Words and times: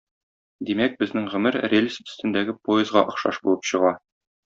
димәк 0.69 0.95
безнең 1.03 1.27
гомер 1.35 1.59
рельс 1.75 1.99
өстендәге 2.07 2.59
поездга 2.71 3.07
охшаш 3.15 3.43
булып 3.47 3.73
чыга. 3.73 3.97